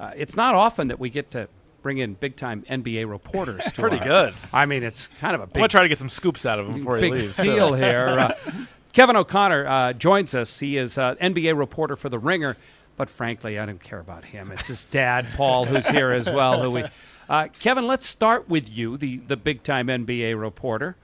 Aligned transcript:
uh, 0.00 0.12
it's 0.16 0.34
not 0.34 0.54
often 0.56 0.88
that 0.88 0.98
we 0.98 1.10
get 1.10 1.30
to 1.32 1.46
bring 1.82 1.98
in 1.98 2.14
big 2.14 2.34
time 2.36 2.64
NBA 2.68 3.08
reporters. 3.08 3.62
to 3.72 3.72
Pretty 3.72 3.98
our- 3.98 4.04
good. 4.04 4.34
I 4.52 4.66
mean, 4.66 4.82
it's 4.82 5.08
kind 5.20 5.34
of 5.34 5.40
a 5.40 5.44
I'm 5.44 5.50
gonna 5.50 5.68
try 5.68 5.82
to 5.82 5.88
get 5.88 5.98
some 5.98 6.08
scoops 6.08 6.44
out 6.46 6.58
of 6.58 6.66
him 6.66 6.74
before 6.74 6.96
he 6.96 7.02
big 7.02 7.12
leaves. 7.12 7.36
deal 7.36 7.72
here. 7.74 8.06
Uh, 8.18 8.34
Kevin 8.92 9.14
O'Connor 9.14 9.66
uh, 9.68 9.92
joins 9.92 10.34
us. 10.34 10.58
He 10.58 10.76
is 10.76 10.98
an 10.98 11.14
NBA 11.16 11.56
reporter 11.56 11.94
for 11.94 12.08
The 12.08 12.18
Ringer, 12.18 12.56
but 12.96 13.08
frankly, 13.08 13.56
I 13.58 13.64
don't 13.64 13.80
care 13.80 14.00
about 14.00 14.24
him. 14.24 14.50
It's 14.50 14.66
his 14.66 14.84
dad, 14.86 15.26
Paul, 15.36 15.64
who's 15.64 15.86
here 15.86 16.10
as 16.10 16.26
well. 16.26 16.60
Who 16.60 16.72
we, 16.72 16.84
uh, 17.28 17.46
Kevin, 17.60 17.86
let's 17.86 18.04
start 18.06 18.48
with 18.48 18.68
you, 18.68 18.96
the 18.96 19.18
the 19.18 19.36
big 19.36 19.62
time 19.62 19.86
NBA 19.86 20.40
reporter. 20.40 20.96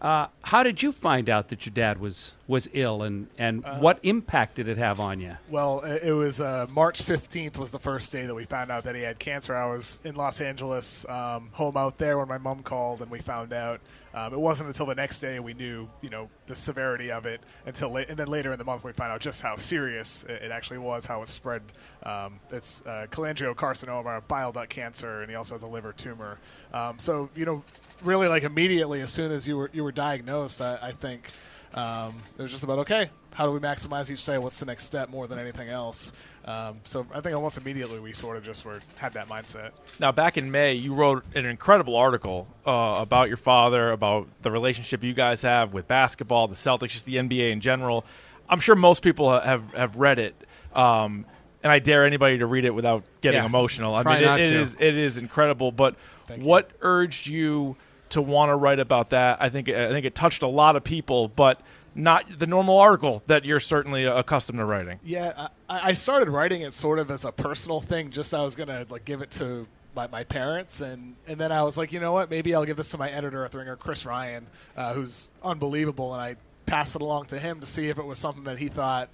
Uh, 0.00 0.28
how 0.44 0.62
did 0.62 0.82
you 0.82 0.92
find 0.92 1.28
out 1.28 1.48
that 1.48 1.66
your 1.66 1.72
dad 1.74 2.00
was 2.00 2.34
was 2.46 2.68
ill, 2.72 3.02
and 3.02 3.28
and 3.38 3.62
what 3.80 3.98
impact 4.02 4.54
did 4.56 4.66
it 4.66 4.78
have 4.78 4.98
on 4.98 5.20
you? 5.20 5.36
Well, 5.50 5.80
it 5.80 6.12
was 6.12 6.40
uh, 6.40 6.66
March 6.70 7.02
15th 7.02 7.58
was 7.58 7.70
the 7.70 7.78
first 7.78 8.10
day 8.10 8.24
that 8.24 8.34
we 8.34 8.46
found 8.46 8.70
out 8.70 8.84
that 8.84 8.94
he 8.94 9.02
had 9.02 9.18
cancer. 9.18 9.54
I 9.54 9.66
was 9.66 9.98
in 10.04 10.14
Los 10.14 10.40
Angeles, 10.40 11.04
um, 11.08 11.50
home 11.52 11.76
out 11.76 11.98
there 11.98 12.18
when 12.18 12.28
my 12.28 12.38
mom 12.38 12.62
called 12.62 13.02
and 13.02 13.10
we 13.10 13.20
found 13.20 13.52
out. 13.52 13.80
Um, 14.14 14.32
it 14.32 14.38
wasn't 14.38 14.68
until 14.68 14.86
the 14.86 14.94
next 14.94 15.20
day 15.20 15.38
we 15.38 15.54
knew, 15.54 15.88
you 16.02 16.10
know, 16.10 16.28
the 16.46 16.54
severity 16.54 17.12
of 17.12 17.26
it. 17.26 17.40
Until 17.66 17.90
la- 17.90 18.00
and 18.08 18.18
then 18.18 18.28
later 18.28 18.52
in 18.52 18.58
the 18.58 18.64
month 18.64 18.84
we 18.84 18.92
find 18.92 19.12
out 19.12 19.20
just 19.20 19.42
how 19.42 19.56
serious 19.56 20.24
it, 20.24 20.42
it 20.42 20.50
actually 20.50 20.78
was, 20.78 21.06
how 21.06 21.22
it 21.22 21.28
spread. 21.28 21.62
Um, 22.02 22.40
it's 22.50 22.82
uh, 22.82 23.06
cholangiocarcinoma, 23.10 24.26
bile 24.26 24.52
duct 24.52 24.70
cancer, 24.70 25.22
and 25.22 25.30
he 25.30 25.36
also 25.36 25.54
has 25.54 25.62
a 25.62 25.68
liver 25.68 25.92
tumor. 25.92 26.38
Um, 26.72 26.98
so 26.98 27.28
you 27.36 27.44
know, 27.44 27.62
really 28.02 28.28
like 28.28 28.42
immediately 28.42 29.00
as 29.00 29.10
soon 29.10 29.30
as 29.30 29.46
you 29.46 29.56
were 29.56 29.70
you 29.72 29.84
were 29.84 29.92
diagnosed, 29.92 30.60
I, 30.60 30.78
I 30.82 30.92
think 30.92 31.30
um, 31.74 32.14
it 32.38 32.42
was 32.42 32.50
just 32.50 32.64
about 32.64 32.78
okay. 32.80 33.10
How 33.32 33.46
do 33.46 33.52
we 33.52 33.60
maximize 33.60 34.10
each 34.10 34.24
day? 34.24 34.38
What's 34.38 34.58
the 34.58 34.66
next 34.66 34.84
step 34.84 35.08
more 35.08 35.28
than 35.28 35.38
anything 35.38 35.68
else? 35.68 36.12
Um, 36.44 36.80
so 36.84 37.06
I 37.14 37.20
think 37.20 37.36
almost 37.36 37.56
immediately 37.58 38.00
we 38.00 38.12
sort 38.12 38.36
of 38.36 38.42
just 38.44 38.64
were 38.64 38.80
had 38.96 39.12
that 39.12 39.28
mindset. 39.28 39.70
Now, 40.00 40.10
back 40.10 40.36
in 40.36 40.50
May, 40.50 40.74
you 40.74 40.94
wrote 40.94 41.24
an 41.36 41.46
incredible 41.46 41.94
article 41.94 42.48
uh, 42.66 42.96
about 42.98 43.28
your 43.28 43.36
father, 43.36 43.92
about 43.92 44.26
the 44.42 44.50
relationship 44.50 45.04
you 45.04 45.14
guys 45.14 45.42
have 45.42 45.72
with 45.72 45.86
basketball, 45.86 46.48
the 46.48 46.56
Celtics, 46.56 46.90
just 46.90 47.06
the 47.06 47.16
NBA 47.16 47.52
in 47.52 47.60
general. 47.60 48.04
I'm 48.48 48.58
sure 48.58 48.74
most 48.74 49.02
people 49.04 49.38
have 49.38 49.72
have 49.74 49.94
read 49.94 50.18
it, 50.18 50.34
um, 50.74 51.24
and 51.62 51.70
I 51.70 51.78
dare 51.78 52.04
anybody 52.04 52.38
to 52.38 52.46
read 52.46 52.64
it 52.64 52.74
without 52.74 53.04
getting 53.20 53.38
Yeah. 53.40 53.46
emotional. 53.46 53.94
I 53.94 54.02
Try 54.02 54.16
mean, 54.16 54.24
not 54.24 54.40
it, 54.40 54.46
it 54.46 54.50
to. 54.50 54.60
is 54.60 54.74
it 54.80 54.96
is 54.96 55.18
incredible. 55.18 55.70
But 55.70 55.94
Thank 56.26 56.42
you. 56.42 56.48
what 56.48 56.68
urged 56.82 57.28
you 57.28 57.76
to 58.10 58.22
want 58.22 58.50
to 58.50 58.56
write 58.56 58.78
about 58.78 59.10
that? 59.10 59.38
I 59.40 59.48
think 59.48 59.68
I 59.68 59.88
think 59.90 60.06
it 60.06 60.14
touched 60.14 60.42
a 60.42 60.48
lot 60.48 60.76
of 60.76 60.84
people, 60.84 61.28
but 61.28 61.60
not 61.94 62.38
the 62.38 62.46
normal 62.46 62.78
article 62.78 63.22
that 63.26 63.44
you're 63.44 63.60
certainly 63.60 64.04
accustomed 64.04 64.58
to 64.58 64.64
writing. 64.64 65.00
Yeah, 65.02 65.48
I, 65.68 65.88
I 65.88 65.92
started 65.94 66.28
writing 66.28 66.62
it 66.62 66.72
sort 66.72 66.98
of 66.98 67.10
as 67.10 67.24
a 67.24 67.32
personal 67.32 67.80
thing. 67.80 68.10
Just 68.10 68.32
I 68.34 68.42
was 68.42 68.54
gonna 68.54 68.86
like 68.90 69.04
give 69.04 69.22
it 69.22 69.30
to 69.32 69.66
my, 69.94 70.06
my 70.06 70.24
parents, 70.24 70.80
and 70.80 71.16
and 71.26 71.38
then 71.38 71.52
I 71.52 71.62
was 71.62 71.76
like, 71.76 71.92
you 71.92 72.00
know 72.00 72.12
what? 72.12 72.30
Maybe 72.30 72.54
I'll 72.54 72.64
give 72.64 72.76
this 72.76 72.90
to 72.90 72.98
my 72.98 73.10
editor 73.10 73.44
at 73.44 73.50
the 73.50 73.58
Ringer, 73.58 73.76
Chris 73.76 74.06
Ryan, 74.06 74.46
uh, 74.76 74.94
who's 74.94 75.30
unbelievable, 75.42 76.12
and 76.14 76.22
I 76.22 76.36
passed 76.66 76.94
it 76.94 77.02
along 77.02 77.26
to 77.26 77.38
him 77.38 77.60
to 77.60 77.66
see 77.66 77.88
if 77.88 77.98
it 77.98 78.04
was 78.04 78.18
something 78.18 78.44
that 78.44 78.58
he 78.58 78.68
thought, 78.68 79.08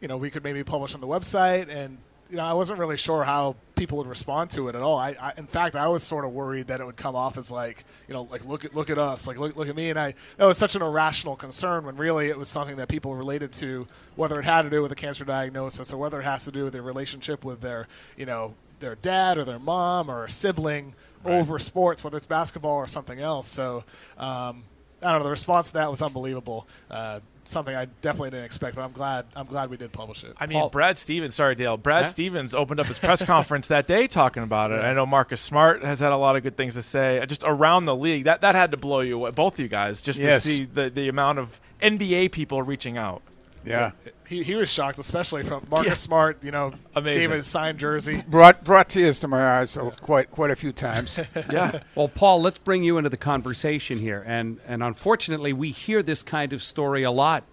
you 0.00 0.08
know, 0.08 0.18
we 0.18 0.30
could 0.30 0.44
maybe 0.44 0.62
publish 0.62 0.94
on 0.94 1.00
the 1.00 1.06
website. 1.06 1.68
And 1.70 1.98
you 2.28 2.36
know, 2.36 2.44
I 2.44 2.52
wasn't 2.52 2.78
really 2.78 2.96
sure 2.96 3.24
how 3.24 3.56
people 3.80 3.96
would 3.96 4.06
respond 4.06 4.50
to 4.50 4.68
it 4.68 4.74
at 4.74 4.82
all. 4.82 4.98
I, 4.98 5.16
I 5.18 5.32
in 5.38 5.46
fact, 5.46 5.74
I 5.74 5.88
was 5.88 6.02
sort 6.02 6.26
of 6.26 6.32
worried 6.32 6.66
that 6.66 6.82
it 6.82 6.84
would 6.84 6.98
come 6.98 7.16
off 7.16 7.38
as 7.38 7.50
like, 7.50 7.82
you 8.08 8.12
know, 8.12 8.28
like 8.30 8.44
look 8.44 8.66
at 8.66 8.74
look 8.74 8.90
at 8.90 8.98
us, 8.98 9.26
like 9.26 9.38
look 9.38 9.56
look 9.56 9.68
at 9.68 9.74
me, 9.74 9.88
and 9.88 9.98
I 9.98 10.12
that 10.36 10.44
was 10.44 10.58
such 10.58 10.76
an 10.76 10.82
irrational 10.82 11.34
concern 11.34 11.86
when 11.86 11.96
really 11.96 12.28
it 12.28 12.36
was 12.36 12.50
something 12.50 12.76
that 12.76 12.88
people 12.88 13.14
related 13.14 13.52
to, 13.54 13.86
whether 14.16 14.38
it 14.38 14.44
had 14.44 14.62
to 14.62 14.70
do 14.70 14.82
with 14.82 14.92
a 14.92 14.94
cancer 14.94 15.24
diagnosis 15.24 15.94
or 15.94 15.96
whether 15.96 16.20
it 16.20 16.24
has 16.24 16.44
to 16.44 16.52
do 16.52 16.64
with 16.64 16.74
their 16.74 16.82
relationship 16.82 17.42
with 17.42 17.62
their, 17.62 17.88
you 18.18 18.26
know, 18.26 18.52
their 18.80 18.96
dad 18.96 19.38
or 19.38 19.44
their 19.46 19.58
mom 19.58 20.10
or 20.10 20.26
a 20.26 20.30
sibling 20.30 20.94
over 21.24 21.58
sports, 21.58 22.04
whether 22.04 22.18
it's 22.18 22.26
basketball 22.26 22.76
or 22.76 22.86
something 22.86 23.18
else. 23.18 23.48
So. 23.48 23.82
Um, 24.18 24.64
I 25.02 25.12
don't 25.12 25.20
know. 25.20 25.24
The 25.24 25.30
response 25.30 25.68
to 25.68 25.72
that 25.72 25.90
was 25.90 26.02
unbelievable. 26.02 26.68
Uh, 26.90 27.20
something 27.50 27.74
I 27.74 27.86
definitely 28.02 28.30
didn't 28.30 28.46
expect, 28.46 28.76
but 28.76 28.82
I'm 28.82 28.92
glad. 28.92 29.26
I'm 29.36 29.46
glad 29.46 29.70
we 29.70 29.76
did 29.76 29.92
publish 29.92 30.24
it. 30.24 30.34
I 30.38 30.46
mean, 30.46 30.58
Paul- 30.58 30.70
Brad 30.70 30.96
Stevens. 30.98 31.34
Sorry, 31.34 31.54
Dale. 31.54 31.76
Brad 31.76 32.04
Yeah. 32.04 32.08
Stevens 32.08 32.54
opened 32.54 32.80
up 32.80 32.86
his 32.86 32.98
press 32.98 33.22
conference 33.26 33.66
that 33.68 33.86
day 33.86 34.06
talking 34.06 34.42
about 34.42 34.70
it. 34.72 34.82
I 34.82 34.92
know 34.94 35.06
Marcus 35.06 35.40
Smart 35.40 35.84
has 35.84 36.00
had 36.00 36.12
a 36.12 36.16
lot 36.16 36.36
of 36.36 36.42
good 36.42 36.56
things 36.56 36.74
to 36.74 36.82
say. 36.82 37.22
Just 37.28 37.42
around 37.44 37.84
the 37.84 37.96
league, 37.96 38.24
that 38.24 38.40
that 38.40 38.54
had 38.54 38.70
to 38.70 38.76
blow 38.76 39.00
you 39.00 39.16
away, 39.16 39.30
both 39.30 39.54
of 39.54 39.60
you 39.60 39.68
guys, 39.68 40.00
just 40.02 40.18
Yes. 40.20 40.42
to 40.44 40.48
see 40.48 40.64
the 40.64 40.90
the 40.90 41.08
amount 41.08 41.38
of 41.38 41.60
NBA 41.82 42.32
people 42.32 42.62
reaching 42.62 42.96
out. 42.98 43.22
Yeah. 43.64 43.90
He, 44.26 44.42
he 44.42 44.54
was 44.54 44.70
shocked, 44.70 44.98
especially 44.98 45.42
from 45.42 45.66
Marcus 45.70 45.88
Yeah. 45.88 45.94
Smart. 45.94 46.42
You 46.44 46.50
know, 46.50 46.72
Amazing. 46.96 47.20
gave 47.20 47.30
his 47.32 47.46
signed 47.46 47.78
jersey. 47.78 48.22
Brought 48.28 48.64
brought 48.64 48.88
tears 48.88 49.18
to 49.20 49.28
my 49.28 49.58
eyes 49.58 49.76
uh, 49.76 49.90
quite 50.00 50.30
quite 50.30 50.50
a 50.50 50.56
few 50.56 50.72
times. 50.72 51.20
Yeah, 51.52 51.80
Well, 51.94 52.08
Paul, 52.08 52.40
let's 52.42 52.58
bring 52.58 52.84
you 52.84 52.96
into 52.98 53.10
the 53.10 53.16
conversation 53.16 53.98
here, 53.98 54.24
and 54.26 54.58
and 54.66 54.82
unfortunately, 54.82 55.52
we 55.52 55.70
hear 55.72 56.02
this 56.02 56.22
kind 56.22 56.52
of 56.52 56.62
story 56.62 57.02
a 57.02 57.10
lot. 57.10 57.44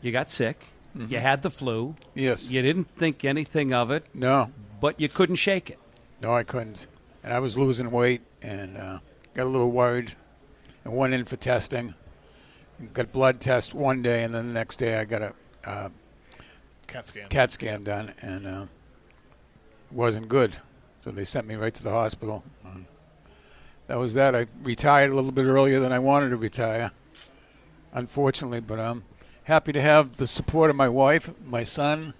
You 0.00 0.12
got 0.12 0.30
sick, 0.30 0.66
you 1.08 1.18
had 1.18 1.42
the 1.42 1.50
flu, 1.50 1.94
yes. 2.14 2.50
you 2.50 2.62
didn't 2.62 2.88
think 2.96 3.24
anything 3.24 3.74
of 3.74 3.90
it, 3.90 4.06
No. 4.14 4.50
but 4.80 4.98
you 4.98 5.08
couldn't 5.10 5.36
shake 5.36 5.68
it. 5.70 5.78
No, 6.22 6.34
I 6.34 6.42
couldn't. 6.42 6.86
And 7.22 7.34
I 7.34 7.38
was 7.40 7.58
losing 7.58 7.90
weight 7.90 8.22
and 8.40 8.78
uh, 8.78 8.98
got 9.34 9.44
a 9.44 9.50
little 9.50 9.70
worried 9.70 10.14
and 10.84 10.96
went 10.96 11.12
in 11.12 11.26
for 11.26 11.36
testing. 11.36 11.92
Got 12.94 13.12
blood 13.12 13.40
test 13.40 13.74
one 13.74 14.02
day, 14.02 14.24
and 14.24 14.34
then 14.34 14.48
the 14.48 14.54
next 14.54 14.78
day 14.78 14.98
I 14.98 15.04
got 15.04 15.22
a 15.22 15.34
uh, 15.64 15.88
CAT 16.86 17.08
scan. 17.08 17.28
CAT 17.28 17.52
scan 17.52 17.84
done, 17.84 18.14
and 18.22 18.46
uh, 18.46 18.66
it 19.90 19.94
wasn't 19.94 20.28
good. 20.28 20.56
So 21.00 21.10
they 21.10 21.24
sent 21.24 21.46
me 21.46 21.54
right 21.54 21.74
to 21.74 21.82
the 21.82 21.90
hospital. 21.90 22.42
And 22.64 22.86
that 23.86 23.98
was 23.98 24.14
that. 24.14 24.34
I 24.34 24.46
retired 24.62 25.10
a 25.10 25.14
little 25.14 25.32
bit 25.32 25.44
earlier 25.44 25.78
than 25.78 25.92
I 25.92 25.98
wanted 25.98 26.30
to 26.30 26.36
retire, 26.36 26.90
unfortunately. 27.92 28.60
But 28.60 28.80
I'm 28.80 29.04
happy 29.44 29.72
to 29.72 29.80
have 29.80 30.16
the 30.16 30.26
support 30.26 30.70
of 30.70 30.76
my 30.76 30.88
wife, 30.88 31.30
my 31.46 31.64
son, 31.64 32.14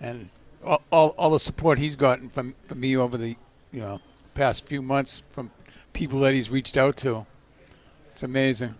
and 0.00 0.30
all, 0.64 0.82
all, 0.90 1.08
all 1.18 1.30
the 1.30 1.40
support 1.40 1.78
he's 1.78 1.96
gotten 1.96 2.28
from, 2.28 2.54
from 2.62 2.80
me 2.80 2.96
over 2.96 3.16
the 3.16 3.36
you 3.72 3.80
know 3.80 4.00
past 4.34 4.66
few 4.66 4.82
months 4.82 5.22
from 5.30 5.50
people 5.92 6.18
that 6.20 6.34
he's 6.34 6.50
reached 6.50 6.76
out 6.76 6.96
to. 6.98 7.26
It's 8.12 8.22
amazing. 8.22 8.74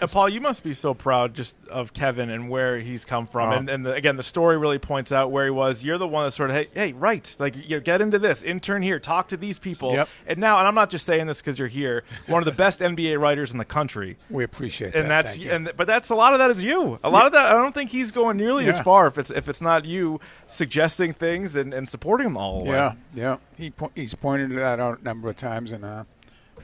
Uh, 0.00 0.06
Paul, 0.06 0.28
you 0.28 0.40
must 0.40 0.62
be 0.62 0.74
so 0.74 0.94
proud 0.94 1.34
just 1.34 1.56
of 1.68 1.92
Kevin 1.92 2.30
and 2.30 2.48
where 2.48 2.78
he's 2.78 3.04
come 3.04 3.26
from. 3.26 3.50
Oh. 3.50 3.56
And, 3.56 3.68
and 3.68 3.84
the, 3.84 3.92
again, 3.94 4.16
the 4.16 4.22
story 4.22 4.56
really 4.56 4.78
points 4.78 5.10
out 5.10 5.30
where 5.30 5.44
he 5.44 5.50
was. 5.50 5.84
You're 5.84 5.98
the 5.98 6.06
one 6.06 6.24
that 6.24 6.30
sort 6.30 6.50
of, 6.50 6.56
hey, 6.56 6.68
hey, 6.72 6.92
right, 6.92 7.34
like 7.38 7.56
you 7.56 7.76
know, 7.76 7.80
get 7.80 8.00
into 8.00 8.18
this, 8.18 8.42
intern 8.42 8.82
here, 8.82 8.98
talk 8.98 9.28
to 9.28 9.36
these 9.36 9.58
people. 9.58 9.92
Yep. 9.92 10.08
And 10.26 10.38
now, 10.38 10.58
and 10.58 10.68
I'm 10.68 10.74
not 10.74 10.90
just 10.90 11.04
saying 11.04 11.26
this 11.26 11.40
because 11.40 11.58
you're 11.58 11.68
here, 11.68 12.04
one 12.26 12.40
of 12.40 12.46
the 12.46 12.52
best 12.52 12.80
NBA 12.80 13.18
writers 13.18 13.50
in 13.52 13.58
the 13.58 13.64
country. 13.64 14.16
we 14.30 14.44
appreciate 14.44 14.92
that. 14.92 15.00
and 15.00 15.10
that's 15.10 15.32
Thank 15.32 15.42
you. 15.44 15.50
and 15.50 15.72
but 15.76 15.86
that's 15.86 16.10
a 16.10 16.14
lot 16.14 16.32
of 16.32 16.38
that 16.38 16.50
is 16.50 16.62
you. 16.62 16.98
A 17.02 17.10
lot 17.10 17.26
of 17.26 17.32
that 17.32 17.46
I 17.46 17.52
don't 17.52 17.74
think 17.74 17.90
he's 17.90 18.12
going 18.12 18.36
nearly 18.36 18.68
as 18.68 18.80
far 18.80 19.06
if 19.06 19.18
it's 19.18 19.30
if 19.30 19.48
it's 19.48 19.60
not 19.60 19.84
you 19.84 20.20
suggesting 20.46 21.12
things 21.12 21.56
and, 21.56 21.74
and 21.74 21.88
supporting 21.88 22.24
them 22.24 22.36
all 22.36 22.60
the 22.60 22.70
way. 22.70 22.76
Yeah, 22.76 22.94
yeah. 23.14 23.36
He 23.56 23.70
po- 23.70 23.92
he's 23.94 24.14
pointed 24.14 24.52
that 24.58 24.78
out 24.78 25.00
a 25.00 25.04
number 25.04 25.28
of 25.28 25.36
times, 25.36 25.72
and 25.72 25.84
uh, 25.84 26.04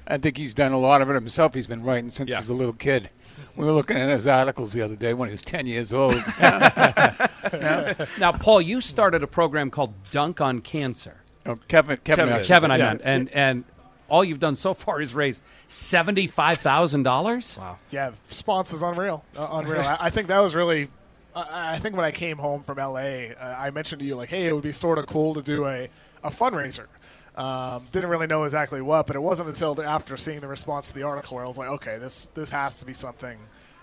I 0.07 0.19
think 0.19 0.37
he's 0.37 0.55
done 0.55 0.73
a 0.73 0.79
lot 0.79 1.01
of 1.03 1.09
it 1.11 1.15
himself. 1.15 1.55
He's 1.55 1.67
been 1.67 1.83
writing 1.83 2.11
since 2.11 2.31
Yeah. 2.31 2.39
he's 2.39 2.49
a 2.51 2.55
little 2.55 2.75
kid. 2.75 3.11
We 3.57 3.65
were 3.65 3.73
looking 3.73 3.97
at 3.97 4.09
his 4.11 4.27
articles 4.27 4.73
the 4.73 4.83
other 4.83 4.97
day 4.97 5.15
when 5.15 5.29
he 5.29 5.33
was 5.33 5.43
ten 5.45 5.67
years 5.67 5.93
old. 5.93 6.23
Now, 8.19 8.33
Paul, 8.33 8.61
you 8.63 8.81
started 8.81 9.23
a 9.23 9.27
program 9.27 9.71
called 9.71 9.93
Dunk 10.11 10.41
on 10.41 10.61
Cancer. 10.61 11.17
Oh, 11.47 11.57
Kevin, 11.69 11.99
Kevin, 12.05 12.29
Kevin 12.29 12.45
Kevin, 12.45 12.71
I 12.71 12.77
Yeah. 12.79 12.85
meant, 12.87 13.01
and 13.05 13.31
and 13.31 13.65
all 14.09 14.25
you've 14.25 14.41
done 14.41 14.57
so 14.57 14.73
far 14.75 15.01
is 15.01 15.13
raise 15.15 15.43
seventy 15.67 16.27
five 16.27 16.59
thousand 16.59 17.03
dollars. 17.03 17.59
Wow. 17.61 17.79
Yeah, 17.91 18.11
the 18.11 18.17
response 18.29 18.73
was 18.73 18.83
unreal. 18.83 19.25
Uh, 19.37 19.49
unreal. 19.53 19.81
I, 19.83 19.97
I 20.01 20.11
think 20.11 20.29
that 20.29 20.41
was 20.41 20.55
really. 20.55 20.89
I 21.37 21.75
I 21.75 21.79
think 21.79 21.97
when 21.97 22.05
I 22.05 22.13
came 22.13 22.39
home 22.39 22.63
from 22.63 22.79
LA, 22.79 23.33
uh, 23.39 23.57
I 23.59 23.71
mentioned 23.71 24.01
to 24.01 24.07
you 24.07 24.17
like, 24.17 24.31
hey, 24.31 24.47
it 24.47 24.53
would 24.55 24.63
be 24.63 24.73
sort 24.73 24.99
of 24.99 25.07
cool 25.07 25.35
to 25.35 25.43
do 25.43 25.67
a, 25.67 25.89
a 26.23 26.31
fundraiser. 26.31 26.87
Um, 27.37 27.85
didn't 27.91 28.11
really 28.11 28.27
know 28.27 28.45
exactly 28.45 28.81
what, 28.81 29.07
but 29.07 29.17
it 29.17 29.23
wasn't 29.23 29.49
until 29.49 29.81
after 29.83 30.17
seeing 30.17 30.41
the 30.41 30.49
response 30.49 30.89
to 30.89 30.95
the 30.95 31.03
article 31.03 31.37
where 31.37 31.45
I 31.45 31.49
was 31.49 31.59
like, 31.59 31.69
okay, 31.69 31.99
this 31.99 32.27
this 32.35 32.51
has 32.51 32.77
to 32.77 32.87
be 32.87 32.93
something 32.93 33.39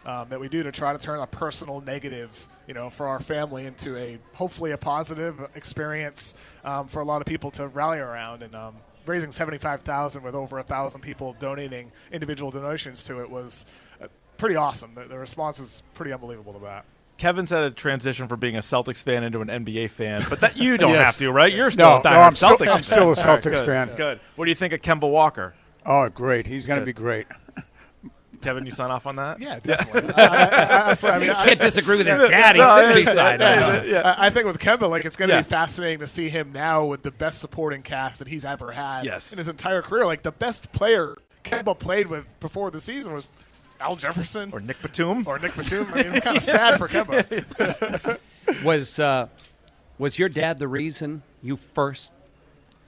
um, 0.06 0.30
that 0.30 0.40
we 0.40 0.48
do 0.48 0.64
to 0.64 0.72
try 0.72 0.94
to 0.94 1.00
turn 1.00 1.20
a 1.20 1.28
personal 1.28 1.82
negative, 1.82 2.48
you 2.68 2.74
know, 2.74 2.90
for 2.90 3.08
our 3.08 3.20
family 3.20 3.66
into 3.66 3.98
a 3.98 4.18
hopefully 4.34 4.72
a 4.72 4.78
positive 4.78 5.40
experience 5.56 6.36
um, 6.64 6.88
for 6.88 7.02
a 7.02 7.06
lot 7.06 7.22
of 7.22 7.28
people 7.28 7.52
to 7.52 7.68
rally 7.68 8.00
around 8.00 8.44
and. 8.44 8.56
Um, 8.56 8.76
Raising 9.08 9.32
seventy-five 9.32 9.82
thousand 9.82 10.22
with 10.22 10.36
over 10.36 10.60
a 10.60 10.64
thousand 10.64 11.02
people 11.02 11.36
donating 11.40 11.92
individual 12.12 12.52
donations 12.52 13.04
to 13.06 13.20
it 13.20 13.28
was 13.28 13.66
uh, 14.00 14.06
pretty 14.38 14.56
awesome. 14.56 14.94
The, 14.94 15.06
the 15.06 15.18
response 15.18 15.60
was 15.60 15.82
pretty 15.96 16.14
unbelievable 16.14 16.54
to 16.54 16.60
that. 16.60 16.86
Kevin's 17.22 17.52
had 17.52 17.62
a 17.62 17.70
transition 17.70 18.28
from 18.28 18.40
being 18.40 18.56
a 18.58 18.62
Celtics 18.62 19.04
fan 19.04 19.24
into 19.24 19.42
an 19.42 19.48
NBA 19.48 19.92
fan, 19.92 20.24
but 20.28 20.40
that 20.42 20.58
you 20.58 20.76
don't 20.80 20.94
Yes. 20.94 21.06
have 21.06 21.18
to, 21.20 21.32
right? 21.32 21.54
You're 21.54 21.70
still 21.70 21.88
No, 21.88 22.00
a 22.00 22.04
no, 22.14 22.20
I'm 22.20 22.34
still- 22.34 22.58
Celtics 22.58 22.62
I'm 22.68 22.74
fan. 22.74 22.84
still 22.84 22.98
a 22.98 23.02
All 23.02 23.14
right, 23.14 23.18
Celtics 23.18 23.44
good, 23.44 23.66
fan. 23.68 23.92
Good. 23.96 24.20
What 24.36 24.46
do 24.46 24.50
you 24.52 24.56
think 24.56 24.74
of 24.74 24.82
Kemba 24.82 25.08
Walker? 25.10 25.54
Oh, 25.86 26.10
great! 26.10 26.48
He's 26.48 26.66
going 26.66 26.80
to 26.80 26.86
be 26.86 26.94
great. 26.94 27.28
Kevin, 28.42 28.66
you 28.66 28.72
sign 28.72 28.90
off 28.90 29.06
on 29.06 29.18
that? 29.18 29.40
Yeah, 29.40 29.60
definitely. 29.60 30.12
I, 30.18 30.26
I, 30.26 30.90
I, 30.90 30.94
so, 30.96 31.10
I 31.12 31.20
mean, 31.20 31.30
I, 31.30 31.46
Can't 31.46 31.60
disagree 31.60 31.98
with 31.98 32.08
his 32.08 32.28
dad. 32.28 32.56
He's 32.56 32.68
sitting 32.74 33.06
beside 33.06 33.40
him. 33.40 33.88
yeah. 33.88 34.16
I 34.18 34.28
I 34.28 34.30
think 34.32 34.48
with 34.48 34.58
Kemba, 34.58 34.90
like 34.90 35.06
it's 35.06 35.16
going 35.16 35.30
to 35.30 35.36
Yeah. 35.36 35.42
be 35.42 35.48
fascinating 35.48 36.00
to 36.00 36.08
see 36.08 36.28
him 36.28 36.52
now 36.52 36.86
with 36.86 37.04
the 37.04 37.12
best 37.12 37.40
supporting 37.40 37.84
cast 37.84 38.18
that 38.18 38.28
he's 38.28 38.44
ever 38.44 38.72
had 38.72 39.06
Yes. 39.06 39.32
in 39.32 39.38
his 39.38 39.48
entire 39.48 39.84
career. 39.84 40.06
Like 40.08 40.24
the 40.24 40.32
best 40.32 40.72
player 40.72 41.18
Kemba 41.44 41.78
played 41.78 42.08
with 42.08 42.26
before 42.40 42.72
the 42.72 42.82
season 42.82 43.14
was 43.14 43.28
Al 43.82 43.96
Jefferson 43.96 44.50
Or 44.54 44.60
Nick 44.60 44.82
Batum? 44.82 45.28
or 45.28 45.40
Nick 45.40 45.56
Batum. 45.56 45.88
I 45.94 46.04
mean, 46.04 46.14
it's 46.14 46.24
kind 46.24 46.38
of 46.38 46.44
sad 46.58 46.78
for 46.78 46.88
Kemba. 46.88 48.18
Was 48.64 49.00
uh, 49.00 49.28
was 49.98 50.18
your 50.18 50.30
dad 50.30 50.58
the 50.60 50.68
reason 50.68 51.22
you 51.44 51.56
first 51.56 52.12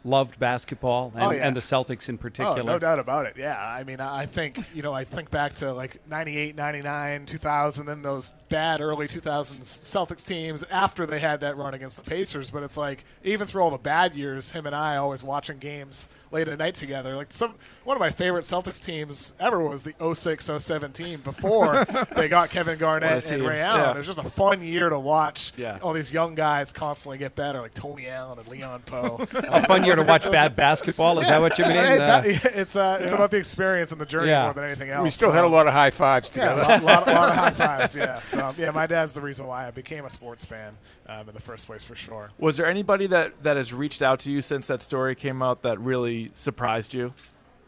loved 0.05 0.37
basketball 0.39 1.11
oh, 1.15 1.17
and, 1.17 1.23
Oh, 1.25 1.31
yeah. 1.31 1.47
and 1.47 1.55
the 1.55 1.59
Celtics 1.61 2.09
in 2.09 2.17
particular. 2.17 2.59
Oh, 2.61 2.63
no 2.65 2.77
doubt 2.79 2.99
about 2.99 3.25
it. 3.25 3.35
Yeah. 3.37 3.57
I 3.57 3.83
mean, 3.83 3.99
I 3.99 4.23
I 4.23 4.25
think, 4.25 4.59
you 4.73 4.81
know, 4.81 4.93
I 4.93 5.03
think 5.03 5.29
back 5.31 5.53
to 5.55 5.71
like 5.73 5.97
98, 6.09 6.55
99, 6.55 7.25
2000, 7.25 7.85
then 7.85 8.01
those 8.01 8.33
bad 8.49 8.81
early 8.81 9.07
2000s 9.07 9.61
Celtics 9.61 10.25
teams 10.25 10.63
after 10.71 11.05
they 11.05 11.19
had 11.19 11.39
that 11.41 11.55
run 11.57 11.73
against 11.73 11.97
the 11.97 12.03
Pacers. 12.03 12.51
But 12.51 12.63
it's 12.63 12.77
like, 12.77 13.05
even 13.23 13.47
through 13.47 13.61
all 13.63 13.71
the 13.71 13.77
bad 13.77 14.15
years, 14.15 14.51
him 14.51 14.65
and 14.65 14.75
I 14.75 14.97
always 14.97 15.23
watching 15.23 15.57
games 15.57 16.09
late 16.31 16.47
at 16.47 16.57
night 16.57 16.75
together. 16.75 17.15
Like, 17.15 17.33
some 17.33 17.55
one 17.83 17.95
of 17.97 18.01
my 18.01 18.11
favorite 18.11 18.43
Celtics 18.45 18.83
teams 18.83 19.33
ever 19.39 19.59
was 19.61 19.83
the 19.83 19.93
06 20.13 20.49
07 20.59 20.91
team 20.93 21.19
before 21.21 21.85
they 22.15 22.27
got 22.27 22.49
Kevin 22.49 22.77
Garnett 22.77 23.31
and. 23.31 23.43
Ray 23.43 23.61
Allen. 23.61 23.81
Yeah. 23.81 23.91
It 23.91 23.97
was 23.97 24.05
just 24.07 24.19
a 24.19 24.29
fun 24.29 24.63
year 24.63 24.89
to 24.89 24.97
watch 24.99 25.51
Yeah. 25.57 25.79
all 25.81 25.93
these 25.93 26.13
young 26.13 26.33
guys 26.35 26.71
constantly 26.71 27.17
get 27.17 27.35
better, 27.35 27.61
like 27.61 27.73
Tony 27.73 28.07
Allen 28.07 28.39
and 28.39 28.47
Leon 28.47 28.81
Powe. 28.85 29.19
A 29.33 29.65
fun 29.65 29.83
year 29.83 29.92
to 29.95 30.03
watch 30.03 30.23
bad 30.23 30.55
basketball. 30.55 31.19
Is 31.19 31.27
that 31.27 31.39
what 31.41 31.57
you 31.57 31.65
mean? 31.67 31.73
Hey, 31.75 31.99
Uh, 31.99 32.21
it's 32.23 32.75
uh, 32.75 32.99
it's 33.01 33.13
about 33.13 33.31
the 33.31 33.37
experience 33.37 33.91
and 33.91 33.99
the 34.01 34.05
journey 34.05 34.29
Yeah. 34.29 34.43
more 34.45 34.53
than 34.53 34.63
anything 34.65 34.89
else. 34.89 35.03
We 35.03 35.09
still 35.09 35.29
So, 35.29 35.33
had 35.35 35.43
a 35.45 35.47
lot 35.47 35.67
of 35.67 35.73
high 35.73 35.89
fives 35.91 36.31
yeah, 36.35 36.53
a 36.53 36.55
together. 36.55 36.83
lot, 36.85 37.05
lot, 37.05 37.07
lot 37.15 37.29
of 37.29 37.35
high 37.43 37.51
fives. 37.51 37.95
Yeah, 37.95 38.19
so 38.21 38.53
yeah, 38.57 38.71
my 38.71 38.85
dad's 38.87 39.13
the 39.13 39.21
reason 39.21 39.45
why 39.47 39.67
I 39.67 39.71
became 39.71 40.05
a 40.05 40.09
sports 40.09 40.43
fan 40.45 40.77
um, 41.07 41.27
in 41.29 41.33
the 41.35 41.41
first 41.41 41.65
place 41.65 41.83
for 41.83 41.95
sure. 41.95 42.29
Was 42.39 42.57
there 42.57 42.67
anybody 42.67 43.07
that, 43.07 43.41
that 43.43 43.57
has 43.57 43.73
reached 43.73 44.01
out 44.01 44.19
to 44.21 44.31
you 44.31 44.41
since 44.41 44.67
that 44.67 44.81
story 44.81 45.15
came 45.15 45.41
out 45.41 45.61
that 45.63 45.79
really 45.79 46.31
surprised 46.35 46.93
you? 46.93 47.13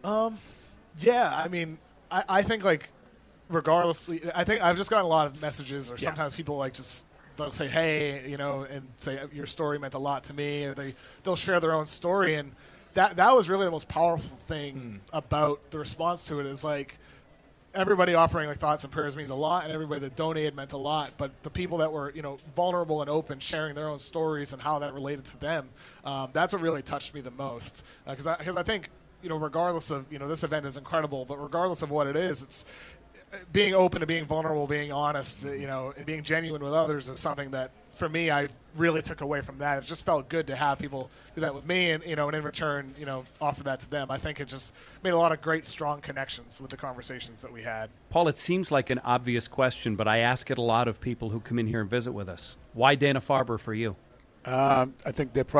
Um, 0.03 0.37
Yeah, 0.99 1.31
I 1.33 1.47
mean, 1.47 1.77
I, 2.11 2.23
I 2.29 2.41
think 2.41 2.63
like 2.63 2.89
regardless, 3.49 4.07
I 4.33 4.43
think 4.43 4.63
I've 4.63 4.77
just 4.77 4.89
gotten 4.89 5.05
a 5.05 5.09
lot 5.09 5.27
of 5.27 5.41
messages, 5.41 5.89
or 5.91 5.95
Yeah. 5.95 6.05
sometimes 6.05 6.35
people 6.35 6.57
like 6.57 6.73
just 6.73 7.05
they'll 7.37 7.51
say, 7.51 7.67
"Hey," 7.67 8.29
you 8.29 8.37
know, 8.37 8.61
and 8.61 8.87
say 8.97 9.19
uh, 9.19 9.27
your 9.33 9.45
story 9.45 9.79
meant 9.79 9.93
a 9.93 9.99
lot 9.99 10.23
to 10.25 10.33
me, 10.33 10.65
or 10.65 10.73
they 10.73 10.95
they'll 11.23 11.35
share 11.35 11.59
their 11.59 11.73
own 11.73 11.85
story, 11.85 12.35
and 12.35 12.51
that 12.95 13.17
that 13.17 13.35
was 13.35 13.49
really 13.49 13.65
the 13.65 13.71
most 13.71 13.87
powerful 13.87 14.37
thing 14.47 14.75
hmm. 14.75 15.17
about 15.17 15.59
the 15.71 15.77
response 15.77 16.27
to 16.27 16.39
it 16.39 16.45
is 16.45 16.63
like 16.63 16.97
everybody 17.75 18.15
offering 18.15 18.47
like 18.47 18.57
thoughts 18.57 18.83
and 18.83 18.91
prayers 18.91 19.17
means 19.17 19.29
a 19.29 19.35
lot 19.35 19.65
and 19.65 19.73
everybody 19.73 19.99
that 19.99 20.15
donated 20.15 20.55
meant 20.55 20.71
a 20.71 20.77
lot 20.77 21.11
but 21.17 21.31
the 21.43 21.49
people 21.49 21.77
that 21.79 21.91
were 21.91 22.11
you 22.13 22.21
know 22.21 22.37
vulnerable 22.55 23.01
and 23.01 23.09
open 23.09 23.37
sharing 23.37 23.75
their 23.75 23.89
own 23.89 23.99
stories 23.99 24.53
and 24.53 24.61
how 24.61 24.79
that 24.79 24.93
related 24.93 25.25
to 25.25 25.37
them 25.39 25.67
um, 26.05 26.29
that's 26.31 26.53
what 26.53 26.61
really 26.61 26.81
touched 26.81 27.13
me 27.13 27.19
the 27.19 27.31
most 27.31 27.83
uh, 28.07 28.11
because 28.11 28.27
I, 28.27 28.35
'cause 28.37 28.55
I 28.55 28.63
think 28.63 28.89
you 29.21 29.27
know 29.27 29.35
regardless 29.35 29.91
of 29.91 30.05
you 30.11 30.19
know 30.19 30.27
this 30.27 30.43
event 30.43 30.65
is 30.65 30.77
incredible 30.77 31.25
but 31.25 31.37
regardless 31.41 31.81
of 31.81 31.91
what 31.91 32.07
it 32.07 32.15
is 32.15 32.43
it's 32.43 32.65
being 33.51 33.73
open 33.73 34.01
to 34.01 34.05
being 34.05 34.25
vulnerable 34.25 34.67
being 34.67 34.91
honest 34.91 35.45
uh, 35.45 35.51
you 35.51 35.67
know 35.67 35.93
and 35.97 36.05
being 36.05 36.23
genuine 36.23 36.63
with 36.63 36.73
others 36.73 37.09
is 37.09 37.19
something 37.19 37.51
that 37.51 37.71
for 37.91 38.09
me 38.09 38.29
I 38.29 38.47
really 38.75 39.01
took 39.01 39.21
away 39.21 39.41
from 39.41 39.57
that 39.59 39.77
it 39.77 39.85
just 39.85 40.05
felt 40.05 40.29
good 40.29 40.47
to 40.47 40.55
have 40.55 40.79
people 40.79 41.09
do 41.33 41.41
that 41.41 41.53
with 41.53 41.65
me 41.65 41.91
and 41.91 42.03
you 42.05 42.15
know 42.15 42.27
and 42.27 42.35
in 42.35 42.43
return 42.43 42.93
you 42.99 43.05
know 43.05 43.25
offer 43.41 43.63
that 43.63 43.79
to 43.81 43.89
them 43.89 44.11
I 44.11 44.17
think 44.17 44.39
it 44.39 44.47
just 44.47 44.73
made 45.03 45.11
a 45.11 45.17
lot 45.17 45.31
of 45.31 45.41
great 45.41 45.65
strong 45.65 46.01
connections 46.01 46.59
with 46.59 46.71
the 46.71 46.77
conversations 46.77 47.41
that 47.41 47.51
we 47.51 47.61
had 47.63 47.89
Paul, 48.09 48.29
it 48.29 48.37
seems 48.37 48.71
like 48.71 48.91
an 48.91 48.99
obvious 48.99 49.47
question, 49.47 49.97
but 49.97 50.07
I 50.07 50.19
ask 50.19 50.49
it 50.49 50.57
a 50.57 50.61
lot 50.61 50.87
of 50.87 51.01
people 51.01 51.29
who 51.29 51.41
come 51.41 51.59
in 51.59 51.67
here 51.67 51.81
and 51.81 51.89
visit 51.89 52.13
with 52.13 52.29
us. 52.29 52.55
Why 52.73 52.95
Dana 52.95 53.19
Farber 53.19 53.59
for 53.59 53.73
you? 53.73 53.95
Um, 54.45 54.93
I 55.05 55.11
think 55.11 55.33
they're 55.33 55.43
probably 55.43 55.53